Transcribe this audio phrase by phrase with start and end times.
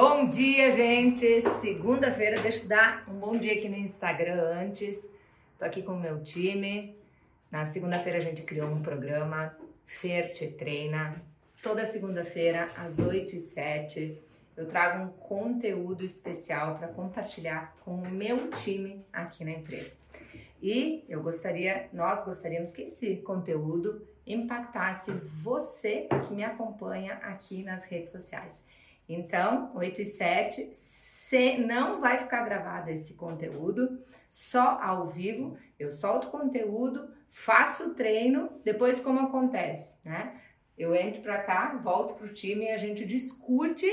[0.00, 1.42] Bom dia, gente!
[1.60, 5.12] Segunda-feira, deixa eu dar um bom dia aqui no Instagram antes.
[5.58, 6.96] Tô aqui com o meu time.
[7.50, 11.20] Na segunda-feira a gente criou um programa Fer Te Treina.
[11.60, 14.22] Toda segunda-feira, às 8 e 7
[14.56, 19.96] eu trago um conteúdo especial para compartilhar com o meu time aqui na empresa.
[20.62, 25.10] E eu gostaria, nós gostaríamos que esse conteúdo impactasse
[25.42, 28.64] você que me acompanha aqui nas redes sociais.
[29.08, 35.56] Então, 8 e 7, se não vai ficar gravado esse conteúdo, só ao vivo.
[35.78, 40.40] Eu solto o conteúdo, faço o treino, depois como acontece, né?
[40.76, 43.86] Eu entro para cá, volto pro time e a gente discute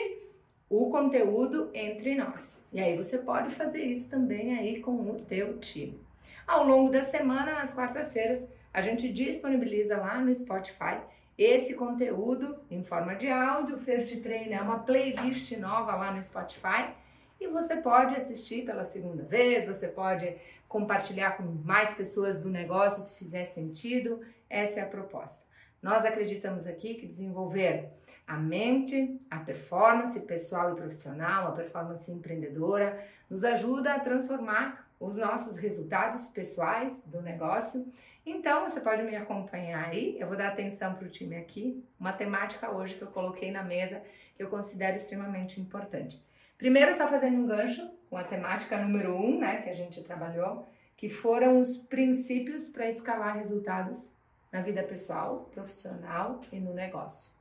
[0.69, 2.63] o conteúdo entre nós.
[2.71, 5.99] E aí você pode fazer isso também aí com o teu time.
[6.45, 10.99] Ao longo da semana, nas quartas-feiras, a gente disponibiliza lá no Spotify
[11.37, 13.75] esse conteúdo em forma de áudio.
[13.75, 16.93] O First Train é uma playlist nova lá no Spotify
[17.39, 20.35] e você pode assistir pela segunda vez, você pode
[20.67, 24.21] compartilhar com mais pessoas do negócio se fizer sentido.
[24.49, 25.43] Essa é a proposta.
[25.81, 27.91] Nós acreditamos aqui que desenvolver
[28.25, 35.17] a mente, a performance pessoal e profissional, a performance empreendedora, nos ajuda a transformar os
[35.17, 37.85] nossos resultados pessoais do negócio.
[38.25, 40.17] Então, você pode me acompanhar aí.
[40.19, 41.83] Eu vou dar atenção para o time aqui.
[41.99, 44.03] Uma temática hoje que eu coloquei na mesa
[44.35, 46.21] que eu considero extremamente importante.
[46.57, 50.67] Primeiro, só fazendo um gancho com a temática número um, né, que a gente trabalhou,
[50.97, 54.09] que foram os princípios para escalar resultados
[54.51, 57.31] na vida pessoal, profissional e no negócio.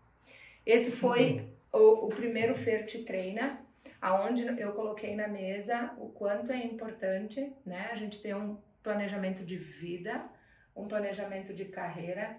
[0.67, 1.81] Esse foi uhum.
[1.81, 3.61] o, o, primeiro Fer Te Treina,
[4.01, 9.45] aonde eu coloquei na mesa o quanto é importante, né, a gente ter um planejamento
[9.45, 10.25] de vida,
[10.75, 12.37] um planejamento de carreira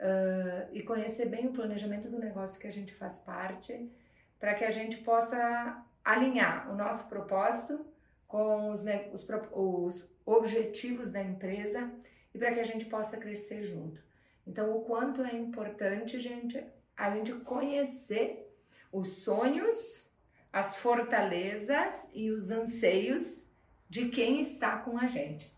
[0.00, 3.90] uh, e conhecer bem o planejamento do negócio que a gente faz parte,
[4.38, 7.86] para que a gente possa alinhar o nosso propósito
[8.26, 11.90] com os, os, os objetivos da empresa
[12.34, 14.02] e para que a gente possa crescer junto.
[14.46, 16.64] Então, o quanto é importante, gente,
[16.96, 18.50] a gente conhecer
[18.90, 20.10] os sonhos,
[20.52, 23.48] as fortalezas e os anseios
[23.88, 25.54] de quem está com a gente.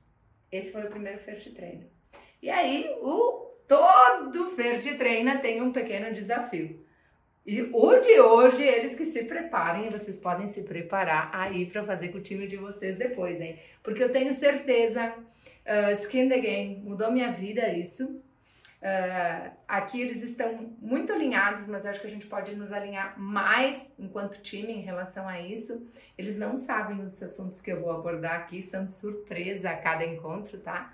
[0.50, 1.93] Esse foi o primeiro First Treino.
[2.44, 6.78] E aí, o todo First Treina tem um pequeno desafio.
[7.46, 12.08] E o de hoje, eles que se preparem, vocês podem se preparar aí para fazer
[12.08, 13.58] com o time de vocês depois, hein?
[13.82, 18.22] Porque eu tenho certeza, uh, Skin the Game mudou minha vida isso.
[18.82, 23.94] Uh, aqui eles estão muito alinhados, mas acho que a gente pode nos alinhar mais
[23.98, 25.90] enquanto time em relação a isso.
[26.18, 30.58] Eles não sabem os assuntos que eu vou abordar aqui, são surpresa a cada encontro,
[30.58, 30.92] tá?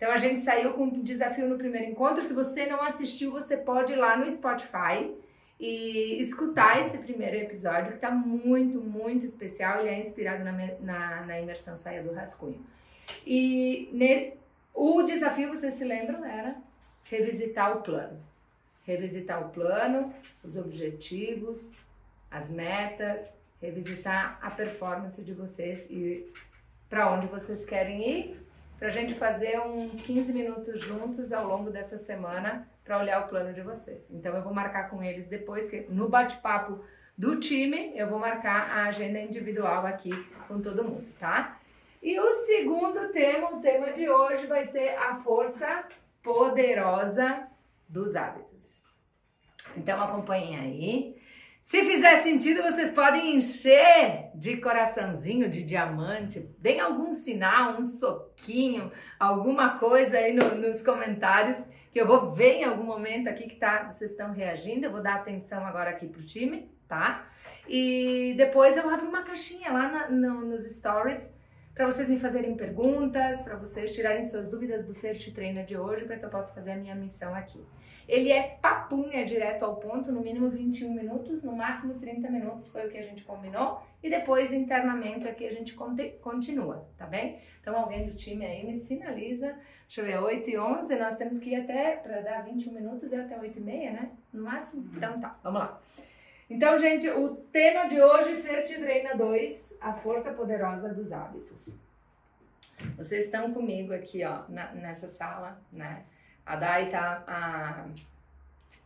[0.00, 2.24] Então a gente saiu com um desafio no primeiro encontro.
[2.24, 5.14] Se você não assistiu, você pode ir lá no Spotify
[5.58, 9.80] e escutar esse primeiro episódio, que tá muito, muito especial.
[9.80, 12.64] Ele é inspirado na, na, na imersão Saia do Rascunho.
[13.26, 14.38] E ne,
[14.72, 16.56] o desafio, vocês se lembram, era
[17.04, 18.18] revisitar o plano.
[18.86, 21.68] Revisitar o plano, os objetivos,
[22.30, 26.32] as metas, revisitar a performance de vocês e
[26.88, 28.49] para onde vocês querem ir,
[28.80, 33.28] para a gente fazer um 15 minutos juntos ao longo dessa semana para olhar o
[33.28, 34.10] plano de vocês.
[34.10, 36.82] Então eu vou marcar com eles depois que no bate-papo
[37.16, 40.10] do time, eu vou marcar a agenda individual aqui
[40.48, 41.58] com todo mundo, tá?
[42.02, 45.84] E o segundo tema, o tema de hoje vai ser a força
[46.22, 47.46] poderosa
[47.86, 48.80] dos hábitos.
[49.76, 51.19] Então acompanhem aí.
[51.62, 56.40] Se fizer sentido, vocês podem encher de coraçãozinho de diamante.
[56.58, 61.58] Deem algum sinal, um soquinho, alguma coisa aí no, nos comentários
[61.92, 64.86] que eu vou ver em algum momento aqui que tá, vocês estão reagindo.
[64.86, 67.28] Eu vou dar atenção agora aqui pro time, tá?
[67.68, 71.38] E depois eu abro uma caixinha lá na, no, nos stories
[71.74, 76.04] para vocês me fazerem perguntas, para vocês tirarem suas dúvidas do First Trainer de hoje,
[76.04, 77.64] para que eu possa fazer a minha missão aqui.
[78.10, 82.68] Ele é papum, é direto ao ponto, no mínimo 21 minutos, no máximo 30 minutos
[82.68, 85.76] foi o que a gente combinou, e depois internamente aqui a gente
[86.20, 87.38] continua, tá bem?
[87.60, 89.54] Então alguém do time aí me sinaliza,
[89.86, 93.12] deixa eu ver, 8 e 11, nós temos que ir até, para dar 21 minutos,
[93.12, 94.10] é até 8 e meia, né?
[94.32, 94.82] No máximo?
[94.82, 94.96] Uhum.
[94.96, 95.80] Então tá, vamos lá.
[96.50, 101.72] Então, gente, o tema de hoje, Ferti Treina 2, a força poderosa dos hábitos.
[102.96, 106.02] Vocês estão comigo aqui, ó, na, nessa sala, né?
[106.50, 107.86] A Dai tá, a,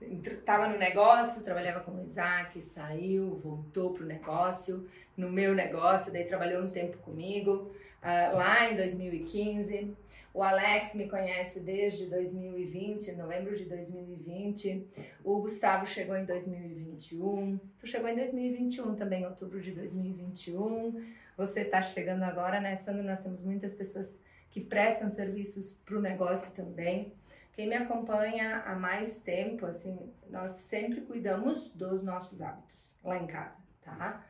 [0.03, 6.27] estava no negócio, trabalhava com o Isaac, saiu, voltou pro negócio, no meu negócio, daí
[6.27, 7.73] trabalhou um tempo comigo,
[8.03, 9.97] uh, lá em 2015.
[10.35, 14.87] O Alex me conhece desde 2020, novembro de 2020.
[15.25, 17.59] O Gustavo chegou em 2021.
[17.79, 21.03] Tu chegou em 2021 também, outubro de 2021.
[21.39, 23.03] Você está chegando agora, né, Sandro?
[23.03, 24.21] Nós temos muitas pessoas
[24.51, 27.11] que prestam serviços para o negócio também.
[27.55, 33.27] Quem me acompanha há mais tempo, assim, nós sempre cuidamos dos nossos hábitos lá em
[33.27, 34.27] casa, tá?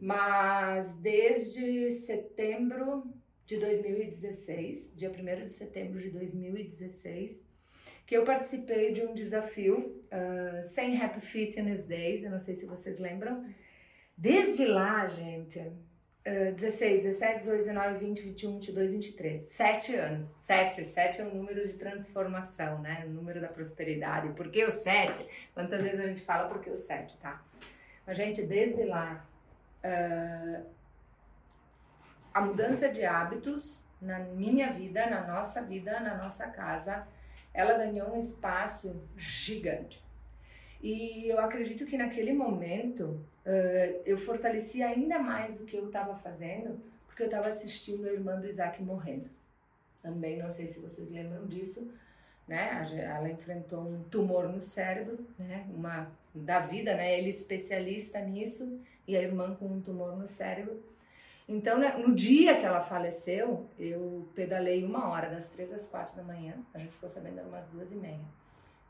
[0.00, 3.04] Mas desde setembro
[3.46, 7.46] de 2016, dia 1 de setembro de 2016,
[8.06, 12.66] que eu participei de um desafio uh, sem Happy Fitness Days, eu não sei se
[12.66, 13.44] vocês lembram.
[14.16, 15.60] Desde lá, gente,
[16.24, 19.40] 16, 17, 18, 19, 20, 21, 22, 23.
[19.40, 20.24] Sete anos.
[20.24, 20.84] Sete.
[20.84, 23.04] Sete é o número de transformação, né?
[23.06, 24.32] O número da prosperidade.
[24.32, 25.26] Por que o sete?
[25.52, 27.42] Quantas vezes a gente fala por que o sete, tá?
[28.06, 29.26] Mas, gente, desde lá,
[29.84, 30.66] uh,
[32.32, 37.06] a mudança de hábitos na minha vida, na nossa vida, na nossa casa,
[37.52, 40.02] ela ganhou um espaço gigante.
[40.84, 46.14] E eu acredito que naquele momento uh, eu fortaleci ainda mais o que eu estava
[46.14, 49.30] fazendo, porque eu estava assistindo a irmã do Isaac morrendo.
[50.02, 51.90] Também não sei se vocês lembram disso,
[52.46, 52.86] né?
[52.98, 55.66] Ela enfrentou um tumor no cérebro, né?
[55.74, 57.18] Uma da vida, né?
[57.18, 58.78] Ele especialista nisso
[59.08, 60.82] e a irmã com um tumor no cérebro.
[61.48, 66.14] Então, né, no dia que ela faleceu, eu pedalei uma hora, das três às quatro
[66.14, 66.54] da manhã.
[66.74, 68.43] A gente ficou sabendo umas duas e meia.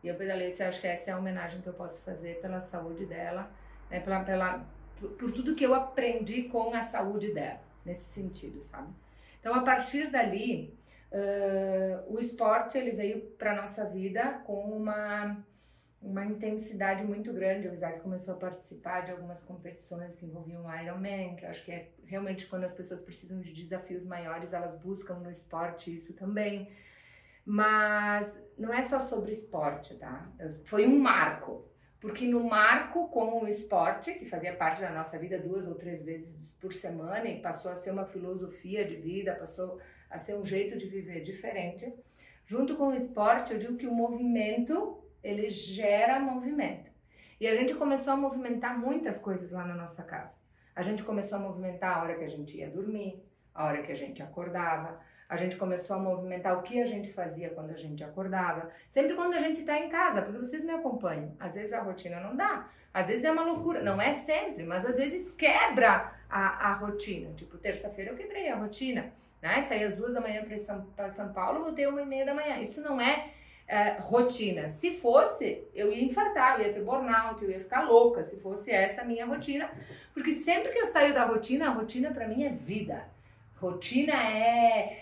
[0.04, 2.60] E eu pedalei e acho que essa é a homenagem que eu posso fazer pela
[2.60, 3.50] saúde dela
[3.90, 4.66] né, pela, pela,
[4.98, 8.92] por, por tudo que eu aprendi com a saúde dela, nesse sentido, sabe?
[9.40, 10.76] Então, a partir dali,
[11.12, 15.42] uh, o esporte ele veio para nossa vida com uma
[16.02, 17.66] uma intensidade muito grande.
[17.66, 21.72] O Isaac começou a participar de algumas competições que envolviam Ironman, que eu acho que
[21.72, 26.70] é realmente quando as pessoas precisam de desafios maiores, elas buscam no esporte isso também.
[27.44, 30.30] Mas não é só sobre esporte, tá?
[30.64, 31.68] Foi um marco
[32.04, 36.04] porque no marco com o esporte, que fazia parte da nossa vida duas ou três
[36.04, 39.80] vezes por semana e passou a ser uma filosofia de vida, passou
[40.10, 41.90] a ser um jeito de viver diferente,
[42.44, 46.90] junto com o esporte, eu digo que o movimento, ele gera movimento.
[47.40, 50.36] E a gente começou a movimentar muitas coisas lá na nossa casa.
[50.76, 53.24] A gente começou a movimentar a hora que a gente ia dormir,
[53.54, 55.00] a hora que a gente acordava,
[55.34, 58.70] a gente começou a movimentar o que a gente fazia quando a gente acordava.
[58.88, 61.34] Sempre quando a gente está em casa, porque vocês me acompanham.
[61.40, 63.82] Às vezes a rotina não dá, às vezes é uma loucura.
[63.82, 67.32] Não é sempre, mas às vezes quebra a, a rotina.
[67.34, 69.12] Tipo, terça-feira eu quebrei a rotina.
[69.42, 69.62] Né?
[69.62, 72.60] Saí às duas da manhã para São, São Paulo, voltei uma e meia da manhã.
[72.60, 73.30] Isso não é,
[73.66, 74.68] é, rotina.
[74.68, 78.70] Se fosse, eu ia infartar, eu ia ter burnout, eu ia ficar louca se fosse
[78.70, 79.68] essa a minha rotina.
[80.14, 83.04] Porque sempre que eu saio da rotina, a rotina para mim é vida.
[83.56, 85.00] Rotina é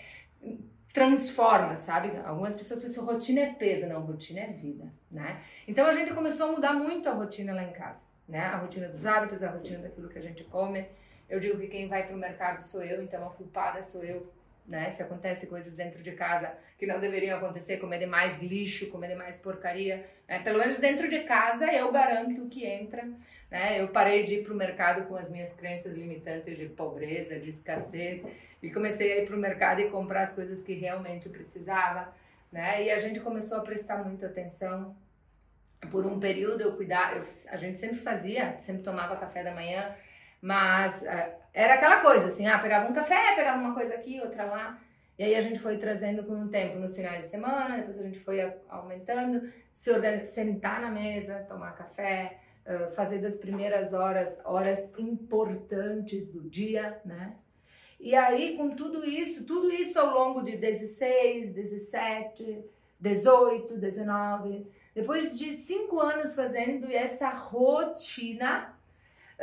[0.93, 2.15] transforma, sabe?
[2.23, 5.41] Algumas pessoas pensam rotina é peso, não, rotina é vida, né?
[5.67, 8.39] Então a gente começou a mudar muito a rotina lá em casa, né?
[8.39, 10.85] A rotina dos hábitos, a rotina daquilo que a gente come.
[11.27, 14.31] Eu digo que quem vai para o mercado sou eu, então a culpada sou eu,
[14.65, 14.89] né?
[14.89, 19.37] Se acontece coisas dentro de casa que não deveriam acontecer, comer demais lixo, comer demais
[19.39, 20.39] porcaria, né?
[20.39, 23.07] pelo menos dentro de casa eu garanto o que entra,
[23.51, 23.81] né?
[23.81, 27.49] Eu parei de ir para o mercado com as minhas crenças limitantes de pobreza, de
[27.49, 28.25] escassez
[28.61, 32.13] e comecei a ir para o mercado e comprar as coisas que realmente precisava,
[32.51, 32.83] né?
[32.83, 34.95] E a gente começou a prestar muita atenção.
[35.91, 39.93] Por um período eu cuidava, eu, a gente sempre fazia, sempre tomava café da manhã,
[40.41, 44.45] mas uh, era aquela coisa assim, ah, pegava um café, pegava uma coisa aqui, outra
[44.45, 44.79] lá.
[45.17, 48.03] E aí a gente foi trazendo com o tempo nos finais de semana, depois a
[48.03, 52.39] gente foi aumentando, se sentar na mesa, tomar café,
[52.95, 57.35] fazer das primeiras horas, horas importantes do dia, né?
[57.99, 62.65] E aí, com tudo isso, tudo isso ao longo de 16, 17,
[62.99, 68.73] 18, 19, depois de cinco anos fazendo essa rotina,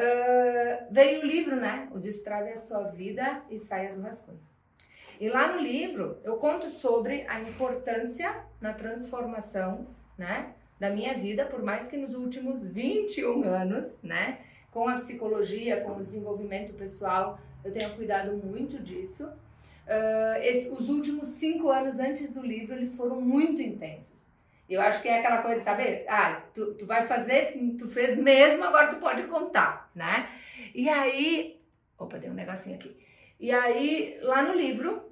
[0.00, 1.88] uh, veio o livro, né?
[1.92, 4.40] O Destrave a Sua Vida e Saia do Rascunho.
[5.20, 10.54] E lá no livro eu conto sobre a importância na transformação, né?
[10.78, 14.38] Da minha vida, por mais que nos últimos 21 anos, né?
[14.70, 19.26] Com a psicologia, com o desenvolvimento pessoal, eu tenho cuidado muito disso.
[19.26, 24.20] Uh, esse, os últimos cinco anos antes do livro, eles foram muito intensos.
[24.70, 26.04] Eu acho que é aquela coisa, sabe?
[26.08, 30.28] Ah, tu, tu vai fazer, tu fez mesmo, agora tu pode contar, né?
[30.74, 31.60] E aí,
[31.98, 32.96] opa, deu um negocinho aqui.
[33.38, 35.02] E aí, lá no livro,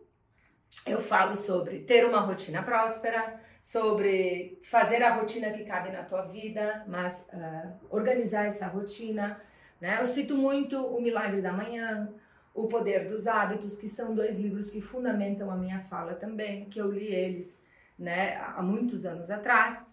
[0.87, 6.23] eu falo sobre ter uma rotina próspera, sobre fazer a rotina que cabe na tua
[6.23, 9.41] vida, mas uh, organizar essa rotina.
[9.81, 9.99] Né?
[10.01, 12.09] Eu cito muito O Milagre da Manhã,
[12.55, 16.79] O Poder dos Hábitos, que são dois livros que fundamentam a minha fala também, que
[16.79, 17.65] eu li eles
[17.99, 19.87] né, há muitos anos atrás.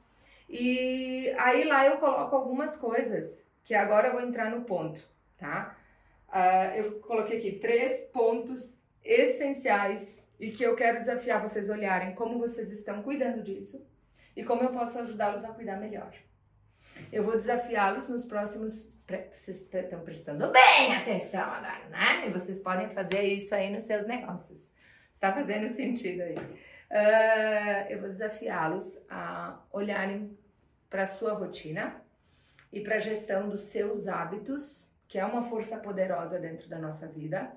[0.49, 5.03] E aí lá eu coloco algumas coisas que agora eu vou entrar no ponto,
[5.37, 5.75] tá?
[6.29, 12.37] Uh, eu coloquei aqui três pontos essenciais e que eu quero desafiar vocês olharem como
[12.37, 13.83] vocês estão cuidando disso
[14.35, 16.13] e como eu posso ajudá-los a cuidar melhor.
[17.11, 18.93] Eu vou desafiá-los nos próximos.
[19.31, 22.27] Vocês estão prestando bem atenção agora, né?
[22.27, 24.71] E vocês podem fazer isso aí nos seus negócios.
[25.11, 26.35] Está fazendo sentido aí.
[26.35, 30.37] Uh, eu vou desafiá-los a olharem
[30.89, 32.04] para a sua rotina
[32.75, 37.07] e para a gestão dos seus hábitos, que é uma força poderosa dentro da nossa
[37.07, 37.49] vida,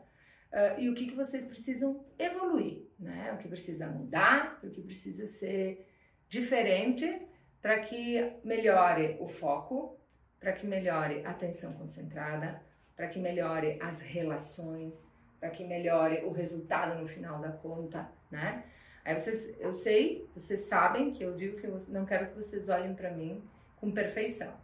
[0.53, 3.33] uh, e o que, que vocês precisam evoluir, né?
[3.35, 5.85] O que precisa mudar, o que precisa ser
[6.29, 7.27] diferente
[7.61, 9.99] para que melhore o foco,
[10.39, 12.63] para que melhore a atenção concentrada,
[12.95, 15.11] para que melhore as relações,
[15.41, 18.65] para que melhore o resultado no final da conta, né?
[19.05, 22.69] Aí vocês, eu sei, vocês sabem que eu digo que eu não quero que vocês
[22.69, 23.43] olhem para mim
[23.81, 24.55] com perfeição,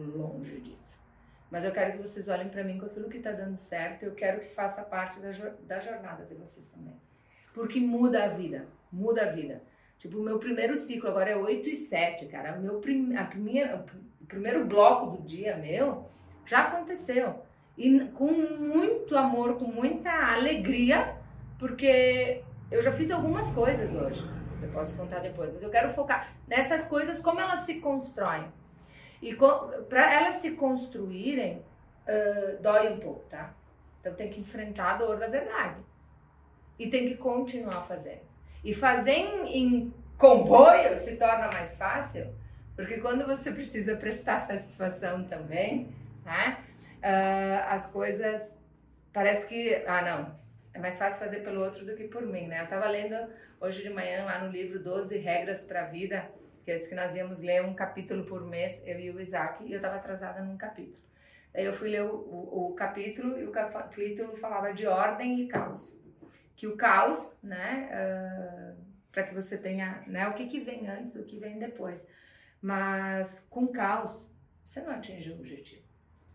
[0.00, 0.98] longe disso.
[1.50, 4.02] Mas eu quero que vocês olhem para mim com aquilo que está dando certo.
[4.02, 5.30] Eu quero que faça parte da,
[5.66, 6.96] da jornada de vocês também,
[7.54, 9.62] porque muda a vida, muda a vida.
[9.98, 12.58] Tipo, o meu primeiro ciclo agora é 8 e 7, cara.
[12.58, 13.84] O meu prim, a primeira,
[14.20, 16.08] o primeiro bloco do dia meu
[16.44, 17.42] já aconteceu.
[17.76, 21.16] E com muito amor, com muita alegria,
[21.58, 24.24] porque eu já fiz algumas coisas hoje.
[24.62, 28.44] Eu posso contar depois, mas eu quero focar nessas coisas, como elas se constroem.
[29.22, 29.36] E
[29.88, 31.64] para elas se construírem,
[32.06, 33.54] uh, dói um pouco, tá?
[34.00, 35.80] Então tem que enfrentar a dor da verdade.
[36.78, 38.20] E tem que continuar fazendo.
[38.62, 42.34] E fazer em, em comboio se torna mais fácil,
[42.74, 45.94] porque quando você precisa prestar satisfação também,
[46.24, 46.58] né?
[46.98, 48.56] Uh, as coisas
[49.12, 50.34] parece que, ah não,
[50.74, 52.62] é mais fácil fazer pelo outro do que por mim, né?
[52.62, 53.16] Eu tava lendo
[53.60, 56.30] hoje de manhã lá no livro 12 Regras para a Vida,
[56.66, 59.72] que é que nós íamos ler um capítulo por mês, eu e o Isaac, e
[59.72, 60.98] eu tava atrasada num capítulo.
[61.54, 65.48] Aí eu fui ler o, o, o capítulo e o capítulo falava de ordem e
[65.48, 65.96] caos
[66.56, 70.88] que o caos, né, uh, ah, para que você tenha, né, o que, que vem
[70.88, 72.08] antes, o que vem depois.
[72.60, 74.26] Mas com caos,
[74.64, 75.84] você não atinge o objetivo.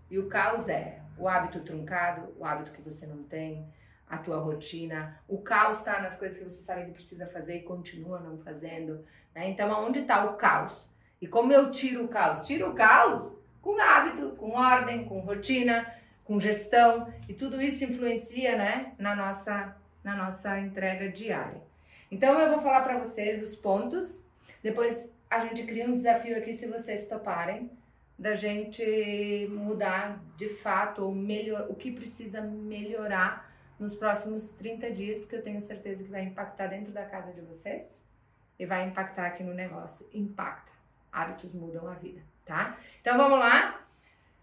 [0.10, 3.68] E o caos é o hábito truncado, o hábito que você não tem,
[4.12, 5.18] a tua rotina.
[5.26, 9.06] O caos está nas coisas que você sabe que precisa fazer e continua não fazendo.
[9.34, 9.50] Né?
[9.50, 10.74] Então, aonde está o caos?
[11.22, 12.46] E como eu tiro o caos?
[12.46, 15.90] Tiro o caos com hábito, com ordem, com rotina,
[16.26, 17.12] com gestão.
[17.30, 21.62] E tudo isso influencia né, na nossa na nossa entrega diária.
[22.10, 24.26] Então eu vou falar para vocês os pontos,
[24.64, 27.70] depois a gente cria um desafio aqui se vocês toparem
[28.18, 33.51] da gente mudar de fato ou melhor o que precisa melhorar
[33.82, 37.42] nos próximos 30 dias, porque eu tenho certeza que vai impactar dentro da casa de
[37.42, 38.06] vocês
[38.60, 40.08] e vai impactar aqui no negócio.
[40.14, 40.72] Impacta.
[41.12, 42.78] Hábitos mudam a vida, tá?
[43.02, 43.84] Então vamos lá.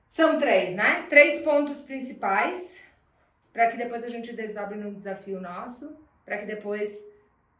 [0.06, 1.06] São três, né?
[1.08, 2.84] Três pontos principais
[3.52, 6.92] para que depois a gente desdobre num desafio nosso, para que depois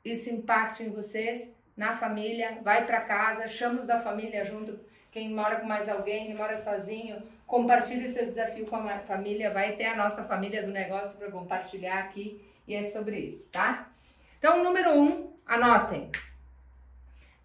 [0.04, 4.78] isso impacte em vocês, na família, vai para casa, chama os da família junto,
[5.10, 9.52] quem mora com mais alguém, quem mora sozinho, compartilhe o seu desafio com a família,
[9.52, 13.90] vai ter a nossa família do negócio para compartilhar aqui e é sobre isso, tá?
[14.38, 16.10] Então, número um, anotem.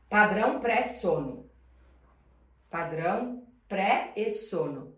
[0.10, 1.50] Padrão pré-sono.
[2.70, 4.94] Padrão pré e sono.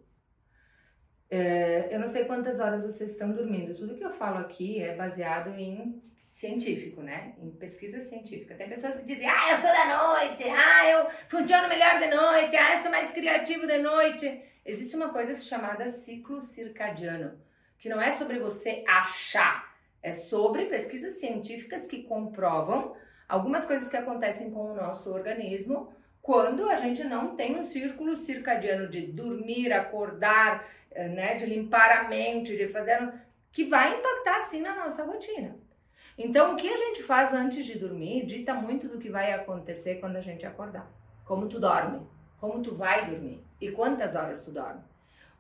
[1.29, 3.75] É, eu não sei quantas horas vocês estão dormindo.
[3.75, 6.01] Tudo que eu falo aqui é baseado em
[6.35, 7.33] científico, né?
[7.41, 8.55] Em pesquisa científica.
[8.55, 12.57] Tem pessoas que dizem, ah, eu sou da noite, ah, eu funciono melhor de noite,
[12.57, 14.41] ah, eu sou mais criativo de noite.
[14.65, 17.39] Existe uma coisa chamada ciclo circadiano,
[17.79, 19.73] que não é sobre você achar,
[20.03, 22.97] é sobre pesquisas científicas que comprovam
[23.29, 28.13] algumas coisas que acontecem com o nosso organismo quando a gente não tem um círculo
[28.17, 33.13] circadiano de dormir, acordar, eh, né, de limpar a mente, de fazer
[33.53, 35.63] que vai impactar sim na nossa rotina.
[36.17, 39.95] Então, o que a gente faz antes de dormir dita muito do que vai acontecer
[39.95, 40.89] quando a gente acordar.
[41.25, 42.01] Como tu dorme,
[42.39, 44.81] como tu vai dormir e quantas horas tu dorme.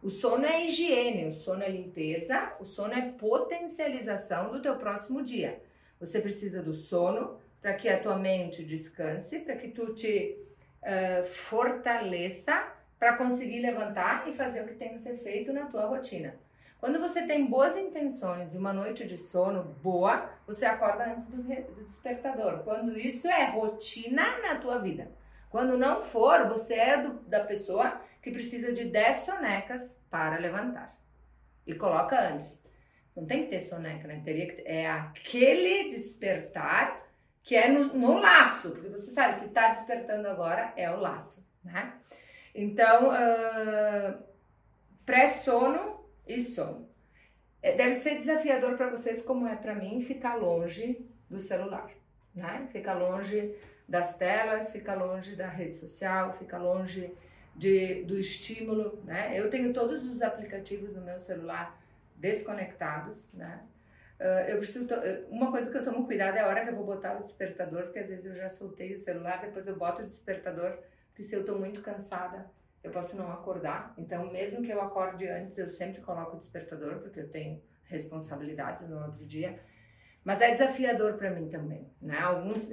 [0.03, 5.23] O sono é higiene, o sono é limpeza, o sono é potencialização do teu próximo
[5.23, 5.61] dia.
[5.99, 10.37] Você precisa do sono para que a tua mente descanse, para que tu te
[10.83, 15.85] uh, fortaleça para conseguir levantar e fazer o que tem que ser feito na tua
[15.85, 16.35] rotina.
[16.79, 21.41] Quando você tem boas intenções e uma noite de sono boa, você acorda antes do,
[21.41, 22.59] do despertador.
[22.63, 25.11] Quando isso é rotina na tua vida.
[25.49, 30.95] Quando não for, você é do, da pessoa que precisa de 10 sonecas para levantar.
[31.65, 32.61] E coloca antes.
[33.15, 34.21] Não tem que ter soneca, né?
[34.23, 37.05] Teria que, é aquele despertar
[37.41, 41.47] que é no, no laço, porque você sabe, se está despertando agora, é o laço,
[41.63, 41.93] né?
[42.53, 44.23] Então, uh,
[45.05, 46.04] pré-sono
[46.39, 46.89] sono.
[47.61, 51.89] É, deve ser desafiador para vocês, como é para mim, ficar longe do celular,
[52.33, 52.67] né?
[52.71, 53.55] Ficar longe
[53.87, 57.11] das telas, ficar longe da rede social, ficar longe
[57.55, 59.39] de, do estímulo, né?
[59.39, 61.79] Eu tenho todos os aplicativos no meu celular
[62.15, 63.63] desconectados, né?
[64.19, 64.87] Uh, eu preciso
[65.29, 67.83] uma coisa que eu tomo cuidado é a hora que eu vou botar o despertador,
[67.83, 70.77] porque às vezes eu já soltei o celular, depois eu boto o despertador,
[71.07, 72.45] porque se eu estou muito cansada,
[72.85, 73.93] eu posso não acordar.
[73.97, 78.87] Então, mesmo que eu acorde antes, eu sempre coloco o despertador, porque eu tenho responsabilidades
[78.87, 79.59] no outro dia.
[80.23, 82.19] Mas é desafiador para mim também, né?
[82.19, 82.71] Alguns,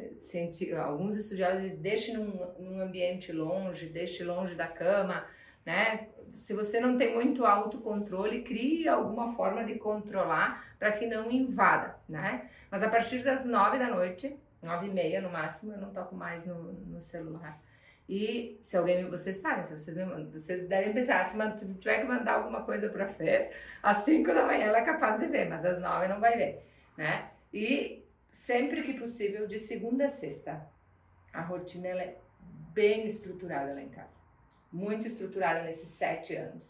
[0.78, 5.26] alguns estudiosos dizem, deixe num, num ambiente longe, deixe longe da cama,
[5.64, 6.08] né?
[6.34, 11.96] Se você não tem muito autocontrole, crie alguma forma de controlar para que não invada,
[12.08, 12.50] né?
[12.70, 16.14] Mas a partir das nove da noite, nove e meia no máximo, eu não toco
[16.14, 17.60] mais no, no celular.
[18.08, 19.96] E se alguém, vocês sabem, se vocês,
[20.32, 24.66] vocês devem pensar, se tiver que mandar alguma coisa para Fer, às 5 da manhã
[24.66, 26.66] ela é capaz de ver, mas às 9 não vai ver,
[26.96, 27.30] né?
[27.52, 30.66] E sempre que possível, de segunda a sexta,
[31.32, 32.16] a rotina ela é
[32.72, 34.20] bem estruturada lá em casa.
[34.72, 36.64] Muito estruturada nesses sete anos.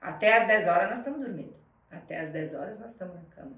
[0.00, 1.54] Até às 10 horas nós estamos dormindo.
[1.90, 3.56] Até às 10 horas nós estamos na cama.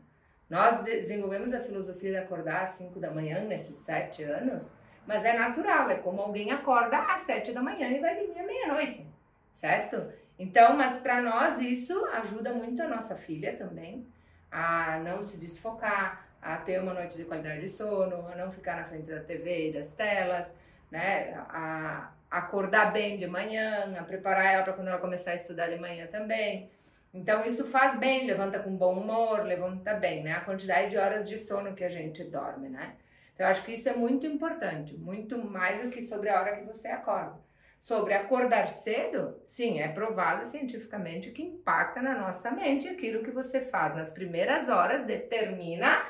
[0.48, 4.62] Nós desenvolvemos a filosofia de acordar às 5 da manhã nesses sete anos,
[5.10, 8.44] mas é natural, é como alguém acorda às 7 da manhã e vai dormir à
[8.44, 9.04] meia-noite,
[9.52, 10.00] certo?
[10.38, 14.06] Então, mas para nós isso ajuda muito a nossa filha também,
[14.52, 18.76] a não se desfocar, a ter uma noite de qualidade de sono, a não ficar
[18.76, 20.46] na frente da TV e das telas,
[20.92, 21.34] né?
[21.48, 25.80] A acordar bem de manhã, a preparar ela para quando ela começar a estudar de
[25.80, 26.70] manhã também.
[27.12, 30.34] Então isso faz bem, levanta com bom humor, levanta bem, né?
[30.34, 32.94] A quantidade de horas de sono que a gente dorme, né?
[33.34, 36.56] Então eu acho que isso é muito importante, muito mais do que sobre a hora
[36.56, 37.38] que você acorda.
[37.78, 43.62] Sobre acordar cedo, sim, é provado cientificamente que impacta na nossa mente aquilo que você
[43.62, 46.04] faz nas primeiras horas determina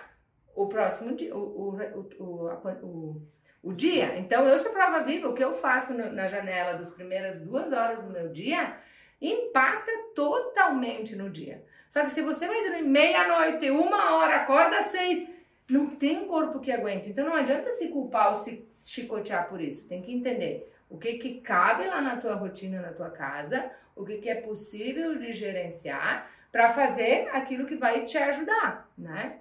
[0.52, 1.78] o próximo dia, o,
[2.18, 2.48] o,
[2.82, 3.22] o,
[3.62, 4.18] o, dia.
[4.18, 8.02] Então, eu sou prova viva, o que eu faço na janela das primeiras duas horas
[8.02, 8.76] do meu dia
[9.20, 11.64] impacta totalmente no dia.
[11.88, 15.29] Só que se você vai dormir meia-noite, uma hora, acorda às seis,
[15.70, 17.08] não tem um corpo que aguente.
[17.08, 19.86] Então não adianta se culpar ou se chicotear por isso.
[19.88, 24.04] Tem que entender o que, que cabe lá na tua rotina, na tua casa, o
[24.04, 29.38] que, que é possível de gerenciar para fazer aquilo que vai te ajudar, né?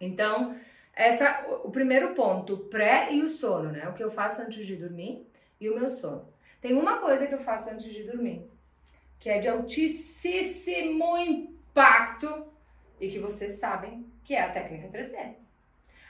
[0.00, 0.58] Então,
[0.92, 3.88] essa, o primeiro ponto, o pré e o sono, né?
[3.88, 5.24] O que eu faço antes de dormir
[5.60, 6.26] e o meu sono.
[6.60, 8.44] Tem uma coisa que eu faço antes de dormir,
[9.20, 12.46] que é de altíssimo impacto
[13.00, 15.34] e que vocês sabem que é a técnica 3D.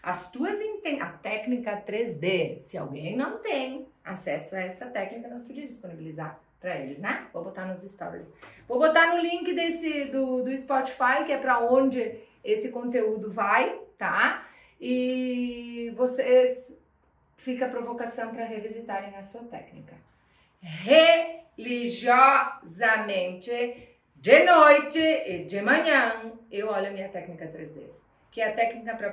[0.02, 0.58] As tuas
[1.00, 6.74] a técnica 3D, se alguém não tem acesso a essa técnica, nós podíamos disponibilizar para
[6.76, 7.26] eles, né?
[7.32, 8.32] Vou botar nos stories.
[8.66, 13.78] Vou botar no link desse do, do Spotify, que é para onde esse conteúdo vai,
[13.98, 14.48] tá?
[14.80, 16.74] E vocês
[17.36, 19.94] fica a provocação para revisitarem a sua técnica.
[20.62, 23.52] Religiosamente,
[24.16, 28.04] de noite e de manhã, eu olho a minha técnica 3D
[28.36, 29.12] que é a técnica para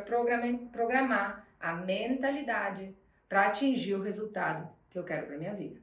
[0.74, 2.94] programar a mentalidade
[3.30, 5.80] para atingir o resultado que eu quero para minha vida.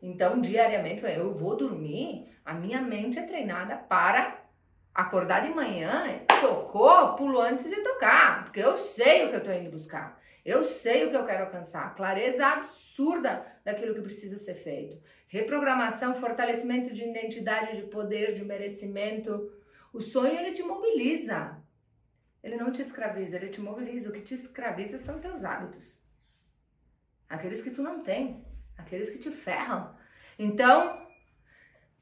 [0.00, 4.42] Então, diariamente, eu vou dormir, a minha mente é treinada para
[4.98, 9.54] acordar de manhã, tocou, pulo antes de tocar, porque eu sei o que eu estou
[9.54, 10.20] indo buscar.
[10.44, 11.94] Eu sei o que eu quero alcançar.
[11.94, 15.00] Clareza absurda daquilo que precisa ser feito.
[15.28, 19.52] Reprogramação, fortalecimento de identidade, de poder, de merecimento.
[19.92, 21.62] O sonho ele te mobiliza.
[22.42, 24.10] Ele não te escraviza, ele te mobiliza.
[24.10, 25.96] O que te escraviza são teus hábitos.
[27.28, 28.44] Aqueles que tu não tem,
[28.76, 29.94] aqueles que te ferram.
[30.36, 31.06] Então,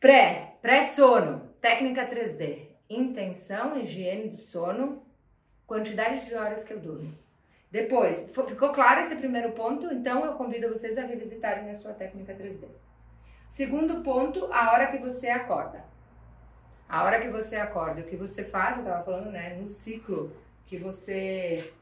[0.00, 5.02] pré, pré-sono, técnica 3D, intenção, higiene do sono,
[5.66, 7.12] quantidade de horas que eu durmo.
[7.70, 9.92] Depois, ficou claro esse primeiro ponto?
[9.92, 12.66] Então eu convido vocês a revisitarem a sua técnica 3D.
[13.48, 15.84] Segundo ponto, a hora que você acorda.
[16.88, 20.30] A hora que você acorda, o que você faz, eu tava falando, né, no ciclo
[20.66, 21.72] que você,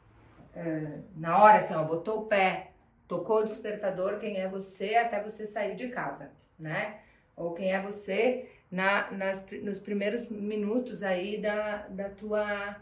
[1.15, 2.71] na hora, assim, ó, botou o pé,
[3.07, 7.01] tocou o despertador, quem é você até você sair de casa, né?
[7.37, 12.77] Ou quem é você na, nas, nos primeiros minutos aí da, da, tua,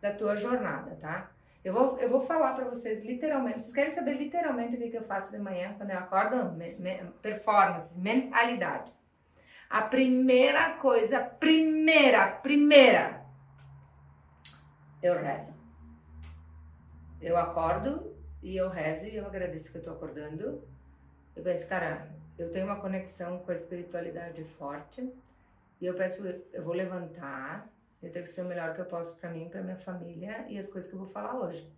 [0.00, 1.30] da tua jornada, tá?
[1.64, 4.96] Eu vou, eu vou falar para vocês literalmente, vocês querem saber literalmente o que, que
[4.96, 6.50] eu faço de manhã quando eu acordo?
[6.52, 8.92] Me, me, performance, mentalidade.
[9.70, 13.24] A primeira coisa, primeira, primeira,
[15.00, 15.56] eu rezo.
[17.20, 20.66] Eu acordo e eu rezo e eu agradeço que eu tô acordando.
[21.36, 25.08] Eu penso, cara, eu tenho uma conexão com a espiritualidade forte
[25.80, 27.70] e eu peço, eu vou levantar,
[28.02, 30.58] eu tenho que ser o melhor que eu posso para mim, para minha família e
[30.58, 31.70] as coisas que eu vou falar hoje.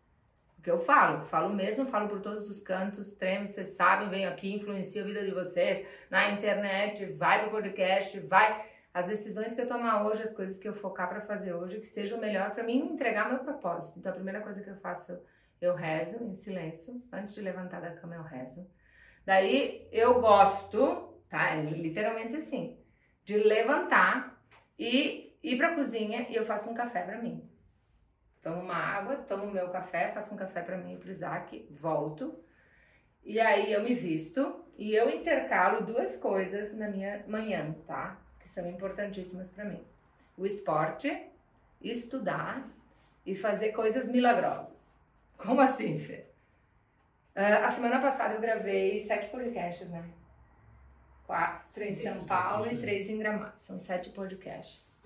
[0.56, 4.52] Porque eu falo, falo mesmo, falo por todos os cantos, tremo, vocês sabem, venho aqui,
[4.54, 8.66] influencio a vida de vocês, na internet, vai pro podcast, vai.
[8.92, 11.87] As decisões que eu tomar hoje, as coisas que eu focar para fazer hoje, que
[11.87, 13.98] seja o melhor para mim entregar meu propósito.
[13.98, 15.16] Então a primeira coisa que eu faço,
[15.61, 18.68] eu rezo em silêncio, antes de levantar da cama eu rezo.
[19.24, 21.54] Daí eu gosto, tá?
[21.54, 22.78] É literalmente assim,
[23.28, 24.42] de levantar
[24.78, 27.46] e ir pra cozinha e eu faço um café para mim.
[28.40, 32.42] Tomo uma água, tomo meu café, faço um café para mim e pro Isaac, volto.
[33.22, 38.18] E aí eu me visto e eu intercalo duas coisas na minha manhã, tá?
[38.40, 39.84] Que são importantíssimas para mim.
[40.34, 41.28] O esporte,
[41.82, 42.66] estudar
[43.26, 44.98] e fazer coisas milagrosas.
[45.36, 46.24] Como assim, Fê?
[47.36, 50.02] Uh, a semana passada eu gravei sete podcasts, né?
[51.28, 53.60] Quatro em São Paulo e três em Gramado.
[53.60, 54.96] São sete podcasts.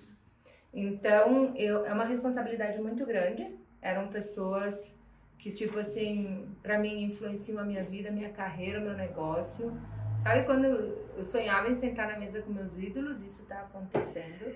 [0.72, 3.58] Então, eu, é uma responsabilidade muito grande.
[3.80, 4.94] Eram pessoas
[5.36, 9.76] que, tipo assim, para mim influenciam a minha vida, a minha carreira, o meu negócio.
[10.16, 13.20] Sabe quando eu sonhava em sentar na mesa com meus ídolos?
[13.24, 14.54] Isso está acontecendo.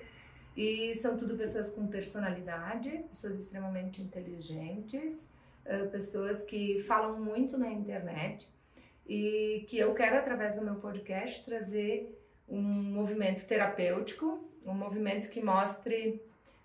[0.57, 5.29] E são tudo pessoas com personalidade, pessoas extremamente inteligentes,
[5.91, 8.55] pessoas que falam muito na internet
[9.07, 15.43] e que eu quero, através do meu podcast, trazer um movimento terapêutico, um movimento que
[15.43, 16.23] mostre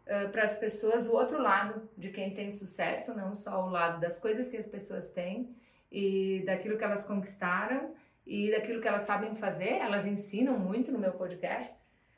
[0.08, 3.99] uh, para as pessoas o outro lado de quem tem sucesso, não só o lado
[3.99, 5.56] das coisas que as pessoas têm
[5.91, 7.93] e daquilo que elas conquistaram
[8.25, 9.73] e daquilo que elas sabem fazer.
[9.73, 11.73] Elas ensinam muito no meu podcast,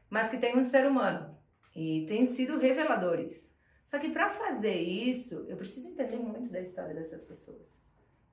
[0.10, 1.38] mas que tem um ser humano
[1.76, 3.52] e têm sido reveladores.
[3.84, 7.83] Só que para fazer isso, eu preciso entender muito da história dessas pessoas.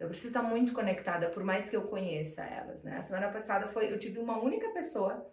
[0.00, 2.96] Eu preciso estar muito conectada, por mais que eu conheça elas, né?
[2.96, 5.30] A semana passada foi, eu tive uma única pessoa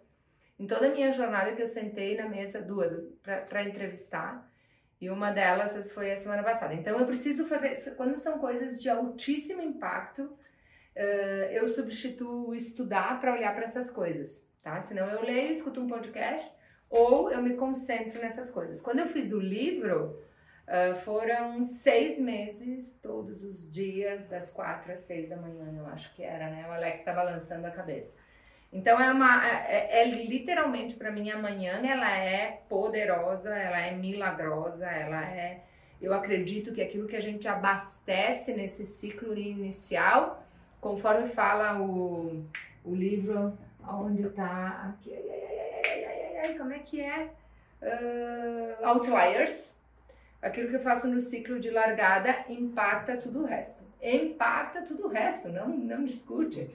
[0.58, 4.46] em toda a minha jornada que eu sentei na mesa duas para entrevistar.
[5.00, 6.74] E uma delas foi a semana passada.
[6.74, 10.36] Então eu preciso fazer, quando são coisas de altíssimo impacto,
[11.52, 14.80] eu substituo estudar para olhar para essas coisas, tá?
[14.80, 16.52] Senão eu leio, escuto um podcast
[16.90, 18.80] ou eu me concentro nessas coisas.
[18.80, 20.20] Quando eu fiz o livro,
[20.68, 26.14] uh, foram seis meses, todos os dias, das quatro às seis da manhã, eu acho
[26.14, 26.66] que era, né?
[26.68, 28.16] O Alex está balançando a cabeça.
[28.72, 33.80] Então é uma, é, é, é literalmente para mim a manhã, ela é poderosa, ela
[33.80, 35.62] é milagrosa, ela é,
[36.00, 40.44] eu acredito que aquilo que a gente abastece nesse ciclo inicial,
[40.80, 42.44] conforme fala o,
[42.84, 43.56] o livro,
[43.88, 47.30] onde está aqui, ai, ai, ai, ai, ai, ai, como é que é?
[47.80, 49.77] Uh, outliers.
[50.40, 53.84] Aquilo que eu faço no ciclo de largada impacta tudo o resto.
[54.00, 56.70] Impacta tudo o resto, não, não discute.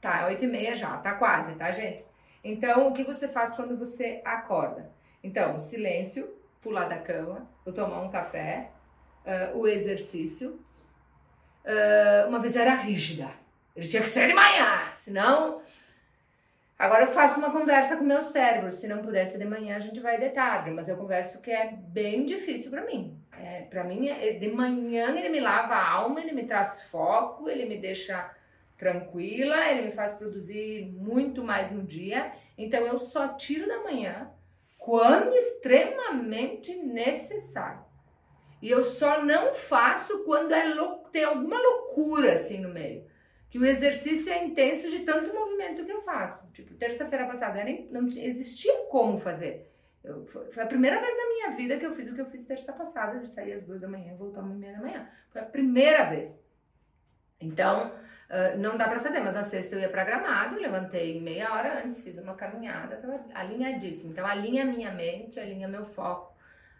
[0.00, 2.04] Tá, 8 e meia já, tá quase, tá, gente?
[2.42, 4.92] Então, o que você faz quando você acorda?
[5.22, 8.70] Então, silêncio, pular da cama, ou tomar um café,
[9.24, 10.60] uh, o exercício.
[11.64, 13.30] Uh, uma vez era rígida,
[13.74, 15.62] ele tinha que ser de manhã, senão
[16.78, 18.70] Agora eu faço uma conversa com o meu cérebro.
[18.72, 20.70] Se não pudesse de manhã, a gente vai de tarde.
[20.70, 23.18] Mas eu converso que é bem difícil para mim.
[23.38, 27.48] É, para mim, é, de manhã ele me lava a alma, ele me traz foco,
[27.48, 28.34] ele me deixa
[28.76, 32.32] tranquila, ele me faz produzir muito mais no dia.
[32.58, 34.30] Então eu só tiro da manhã
[34.76, 37.84] quando extremamente necessário.
[38.60, 40.64] E eu só não faço quando é
[41.12, 43.04] tem alguma loucura assim no meio
[43.54, 46.44] que o exercício é intenso de tanto movimento que eu faço.
[46.50, 49.70] Tipo, terça-feira passada nem, não existia como fazer.
[50.02, 52.44] Eu, foi, a primeira vez na minha vida que eu fiz o que eu fiz
[52.44, 55.08] terça passada, de sair às duas da manhã e voltar às meia da manhã.
[55.30, 56.36] Foi a primeira vez.
[57.40, 61.54] Então, uh, não dá para fazer, mas na sexta eu ia para Gramado, levantei meia
[61.54, 64.10] hora antes, fiz uma caminhada, tava alinhadíssima.
[64.10, 66.36] Então, alinha minha mente, alinha meu foco,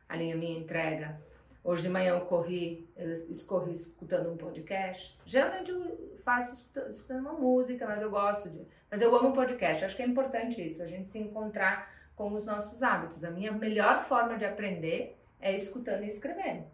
[0.08, 1.22] alinha minha entrega.
[1.64, 5.18] Hoje de manhã eu corri, eu escorri escutando um podcast.
[5.24, 6.52] Geralmente eu faço
[6.90, 8.66] escutando, uma música, mas eu gosto de.
[8.90, 9.82] Mas eu amo podcast.
[9.82, 13.24] Acho que é importante isso, a gente se encontrar com os nossos hábitos.
[13.24, 16.66] A minha melhor forma de aprender é escutando e escrevendo.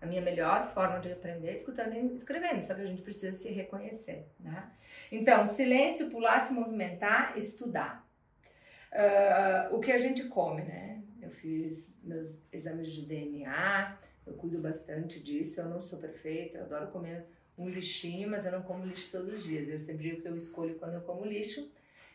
[0.00, 3.32] A minha melhor forma de aprender é escutando e escrevendo, só que a gente precisa
[3.32, 4.70] se reconhecer, né?
[5.10, 8.06] Então, silêncio, pular, se movimentar, estudar.
[8.92, 11.02] uh, o que a gente come, né?
[11.20, 16.64] Eu fiz meus exames de DNA, eu cuido bastante disso, eu não sou perfeita, eu
[16.64, 17.24] adoro comer
[17.56, 19.68] um lixinho, mas eu não como lixo todos os dias.
[19.68, 21.70] Eu sempre digo que eu escolho quando eu como lixo.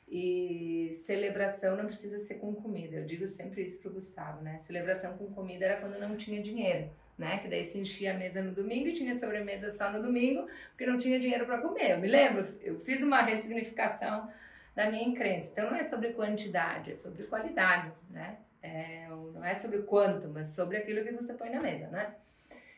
[0.08, 2.98] E celebração não precisa ser com comida.
[2.98, 4.58] Eu digo sempre isso pro Gustavo, né?
[4.58, 7.38] Celebração com comida era quando não tinha dinheiro, né?
[7.38, 10.86] Que daí se enchia a mesa no domingo e tinha sobremesa só no domingo, porque
[10.86, 11.92] não tinha dinheiro para comer.
[11.92, 14.30] Eu me lembro, eu fiz uma ressignificação
[14.76, 15.54] da minha crença.
[15.54, 18.38] Então não é sobre quantidade, é sobre qualidade, né?
[18.62, 22.16] É, não é sobre quanto, mas sobre aquilo que você põe na mesa, né?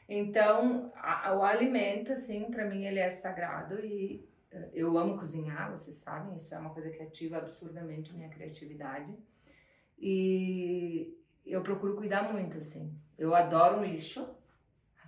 [0.08, 5.72] Então, a, o alimento, assim, para mim ele é sagrado e uh, eu amo cozinhar,
[5.72, 9.14] vocês sabem, isso é uma coisa que ativa absurdamente minha criatividade.
[9.98, 12.94] E eu procuro cuidar muito, assim.
[13.18, 14.36] Eu adoro um lixo,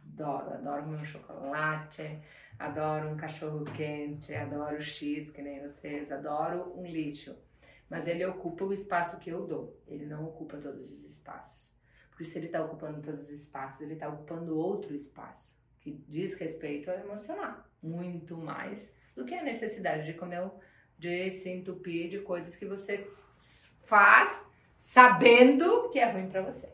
[0.08, 2.20] adoro, adoro meu chocolate,
[2.58, 7.36] adoro um cachorro quente, adoro X, que nem vocês, adoro um lixo.
[7.90, 11.74] Mas ele ocupa o espaço que eu dou, ele não ocupa todos os espaços.
[12.10, 16.34] Porque se ele está ocupando todos os espaços, ele está ocupando outro espaço, que diz
[16.36, 20.50] respeito ao emocional, muito mais do que a necessidade de comer,
[20.98, 23.10] de se entupir de coisas que você
[23.86, 24.46] faz
[24.78, 26.74] sabendo que é ruim para você.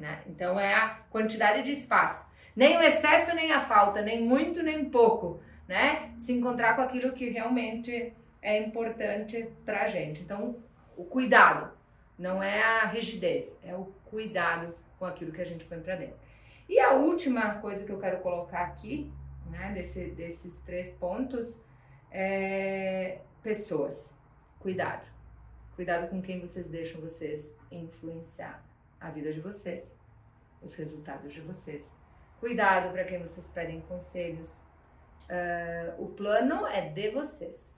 [0.00, 0.22] Né?
[0.26, 2.26] Então é a quantidade de espaço.
[2.54, 5.40] Nem o excesso, nem a falta, nem muito, nem pouco.
[5.68, 6.14] Né?
[6.18, 8.12] Se encontrar com aquilo que realmente
[8.46, 10.22] é importante para a gente.
[10.22, 10.56] Então,
[10.96, 11.74] o cuidado.
[12.16, 16.16] Não é a rigidez, é o cuidado com aquilo que a gente põe para dentro.
[16.66, 19.12] E a última coisa que eu quero colocar aqui,
[19.50, 21.52] né, desse, desses três pontos,
[22.10, 24.14] é pessoas.
[24.60, 25.04] Cuidado.
[25.74, 28.64] Cuidado com quem vocês deixam vocês influenciar
[28.98, 29.94] a vida de vocês,
[30.62, 31.84] os resultados de vocês.
[32.40, 34.50] Cuidado para quem vocês pedem conselhos.
[35.28, 37.75] Uh, o plano é de vocês,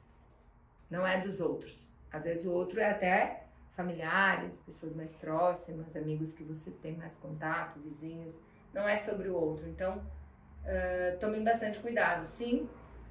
[0.91, 1.89] não é dos outros.
[2.13, 7.15] Às vezes o outro é até familiares, pessoas mais próximas, amigos que você tem mais
[7.17, 8.35] contato, vizinhos.
[8.75, 9.69] Não é sobre o outro.
[9.69, 12.27] Então, uh, tomem bastante cuidado.
[12.27, 12.69] Sim,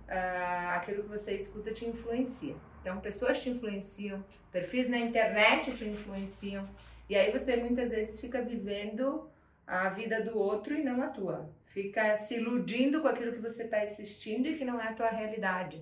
[0.07, 2.55] uh, aquilo que você escuta te influencia.
[2.81, 6.67] Então, pessoas te influenciam, perfis na internet te influenciam.
[7.09, 9.29] E aí você muitas vezes fica vivendo
[9.65, 11.49] a vida do outro e não a tua.
[11.67, 15.09] Fica se iludindo com aquilo que você está assistindo e que não é a tua
[15.09, 15.81] realidade.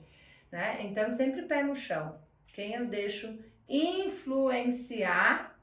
[0.52, 0.84] Né?
[0.84, 2.20] Então, sempre pé no chão.
[2.48, 5.60] Quem eu deixo influenciar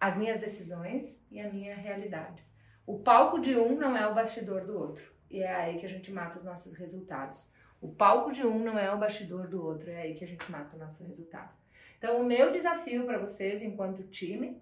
[0.00, 2.44] as minhas decisões e a minha realidade.
[2.86, 5.12] O palco de um não é o bastidor do outro.
[5.30, 7.48] E é aí que a gente mata os nossos resultados.
[7.80, 10.50] O palco de um não é o bastidor do outro, é aí que a gente
[10.50, 11.52] mata o nosso resultado.
[11.98, 14.60] Então, o meu desafio para vocês, enquanto time,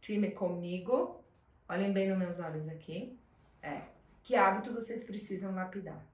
[0.00, 1.24] time comigo,
[1.68, 3.18] olhem bem nos meus olhos aqui,
[3.62, 3.82] é
[4.22, 6.04] que hábito vocês precisam lapidar.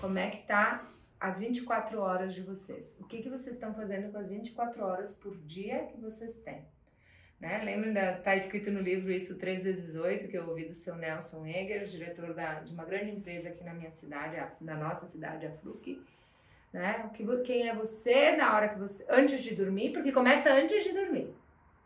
[0.00, 0.86] Como é que tá
[1.20, 2.96] as 24 horas de vocês.
[3.00, 6.64] O que, que vocês estão fazendo com as 24 horas por dia que vocês têm?
[7.40, 7.62] Né?
[7.64, 10.96] Lembra, da, tá escrito no livro isso 3 vezes 8, que eu ouvi do seu
[10.96, 15.46] Nelson Eger, diretor da, de uma grande empresa aqui na minha cidade, na nossa cidade,
[15.46, 16.02] a Fruc.
[16.72, 17.10] Né?
[17.14, 19.04] Que, quem é você na hora que você.
[19.08, 21.32] antes de dormir, porque começa antes de dormir.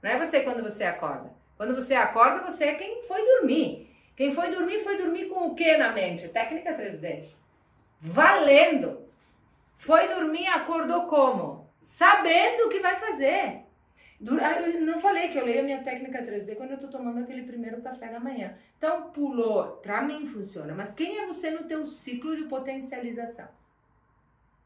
[0.02, 1.30] Não é você quando você acorda.
[1.56, 3.88] Quando você acorda, você é quem foi dormir.
[4.16, 6.28] Quem foi dormir, foi dormir com o que na mente?
[6.28, 7.28] Técnica 3D.
[8.00, 9.01] Valendo!
[9.82, 11.68] Foi dormir, acordou como?
[11.80, 13.64] Sabendo o que vai fazer.
[14.40, 17.18] Ah, eu não falei que eu leio a minha técnica 3D quando eu tô tomando
[17.18, 18.56] aquele primeiro café da manhã.
[18.78, 20.72] Então, pulou, pra mim funciona.
[20.72, 23.48] Mas quem é você no teu ciclo de potencialização?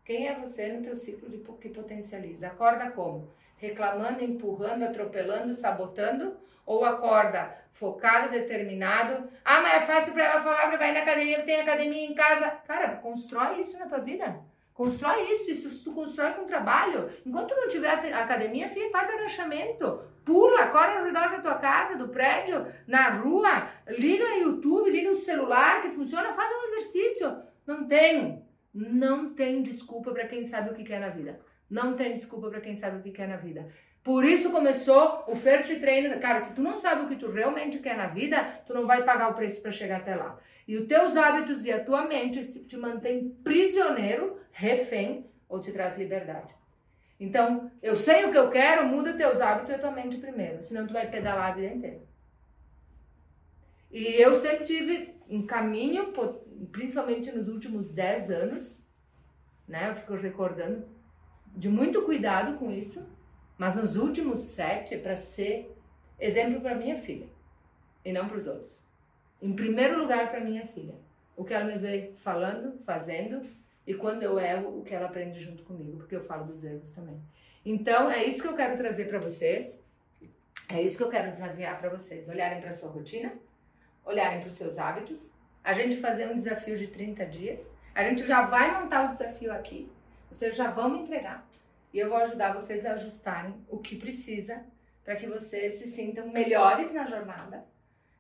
[0.05, 2.49] Quem é você no teu ciclo de que potencializa?
[2.49, 3.27] Acorda como?
[3.57, 6.37] Reclamando, empurrando, atropelando, sabotando?
[6.67, 9.31] Ou acorda focado, determinado?
[9.43, 12.51] Ah, mas é fácil para ela falar que vai na academia, tem academia em casa.
[12.67, 14.45] Cara, constrói isso na tua vida.
[14.77, 17.11] Constrói isso, isso tu constrói com trabalho.
[17.25, 20.03] Enquanto não tiver academia, faz agachamento.
[20.23, 25.11] Pula, corre ao redor da tua casa, do prédio, na rua, liga o YouTube, liga
[25.11, 27.39] o celular que funciona, faz um exercício.
[27.67, 31.41] Não tem, não tem desculpa para quem sabe o que quer na vida.
[31.71, 33.73] Não tem desculpa para quem sabe o que quer na vida.
[34.07, 36.21] Por isso começou o Fert Treino.
[36.21, 39.03] Cara, se tu não sabe o que tu realmente quer na vida, tu não vai
[39.03, 40.39] pagar o preço para chegar até lá.
[40.69, 45.99] E os teus hábitos e a tua mente te mantém prisioneiro, refém ou te traz
[45.99, 46.55] liberdade.
[47.19, 50.63] Então, eu sei o que eu quero, muda teus hábitos e a tua mente primeiro,
[50.63, 52.03] senão tu vai pedalar a vida inteira.
[53.91, 56.13] E eu sempre tive um caminho,
[56.71, 58.81] principalmente nos últimos 10 anos,
[59.67, 59.91] né?
[59.91, 60.87] Eu fico recordando,
[61.57, 63.16] de muito cuidado com isso
[63.59, 65.75] mas nos últimos sete para ser
[66.19, 67.27] exemplo para minha filha
[68.05, 68.83] e não para os outros.
[69.41, 70.95] Em primeiro lugar para minha filha,
[71.37, 73.43] o que ela me vê falando, fazendo
[73.87, 76.91] e quando eu erro, o que ela aprende junto comigo, porque eu falo dos erros
[76.93, 77.21] também.
[77.65, 79.85] Então é isso que eu quero trazer para vocês.
[80.69, 83.33] É isso que eu quero desafiar para vocês: olharem para sua rotina,
[84.05, 87.71] olharem para os seus hábitos, a gente fazer um desafio de 30 dias.
[87.95, 89.91] A gente já vai montar o desafio aqui,
[90.31, 91.47] vocês já vão me entregar
[91.97, 94.67] e eu vou ajudar vocês a ajustarem o que precisa
[95.03, 97.65] para que vocês se sintam melhores na jornada,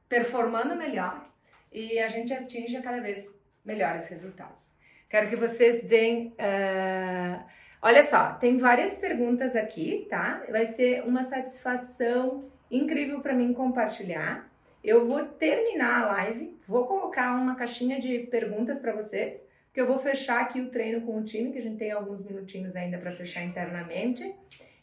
[0.08, 1.28] performando melhor
[1.70, 3.28] e a gente atinja cada vez
[3.62, 4.70] melhores resultados.
[5.10, 6.28] Quero que vocês deem.
[6.28, 7.44] Uh...
[7.82, 10.42] Olha só, tem várias perguntas aqui, tá?
[10.50, 14.50] Vai ser uma satisfação incrível para mim compartilhar.
[14.82, 19.45] Eu vou terminar a live, vou colocar uma caixinha de perguntas para vocês,
[19.76, 22.24] que eu vou fechar aqui o treino com o time, que a gente tem alguns
[22.24, 24.24] minutinhos ainda para fechar internamente,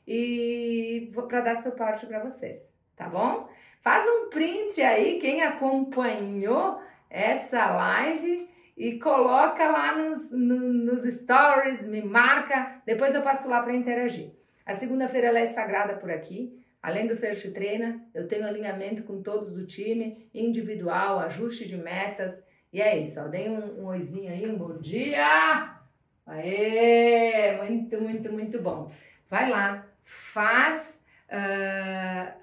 [0.08, 3.50] e vou para dar suporte para vocês, tá bom?
[3.82, 6.80] Faz um print aí quem acompanhou
[7.10, 13.64] essa live e coloca lá nos, no, nos stories, me marca, depois eu passo lá
[13.64, 14.30] para interagir.
[14.64, 16.56] A segunda-feira ela é sagrada por aqui.
[16.84, 22.46] Além do First Treina, eu tenho alinhamento com todos do time, individual, ajuste de metas.
[22.74, 23.28] E é isso, ó.
[23.28, 25.78] Deem um, um oizinho aí, um bom dia!
[26.26, 27.56] Aê!
[27.58, 28.92] Muito, muito, muito bom.
[29.30, 32.34] Vai lá, faz uh,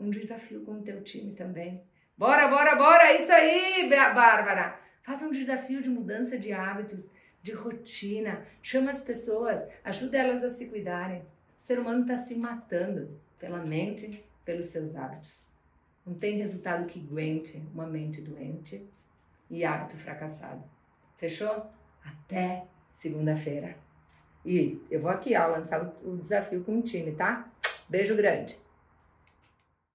[0.00, 1.80] um desafio com o teu time também.
[2.18, 3.14] Bora, bora, bora!
[3.14, 4.76] Isso aí, Bárbara!
[5.04, 7.08] Faça um desafio de mudança de hábitos,
[7.40, 8.44] de rotina.
[8.60, 11.20] Chama as pessoas, ajuda elas a se cuidarem.
[11.20, 15.46] O ser humano está se matando pela mente, pelos seus hábitos.
[16.04, 18.84] Não tem resultado que aguente uma mente doente
[19.50, 20.62] e hábito fracassado.
[21.16, 21.66] Fechou?
[22.04, 23.76] Até segunda-feira.
[24.44, 27.48] E eu vou aqui, ó, lançar o desafio com o time, tá?
[27.88, 28.56] Beijo grande.